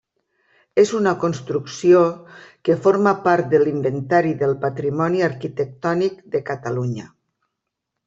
És 0.83 0.93
una 0.99 1.11
construcció 1.23 2.01
que 2.69 2.79
forma 2.87 3.15
part 3.29 3.53
de 3.53 3.61
l'Inventari 3.67 4.35
del 4.43 4.59
Patrimoni 4.67 5.25
Arquitectònic 5.31 6.21
de 6.37 6.47
Catalunya. 6.53 7.11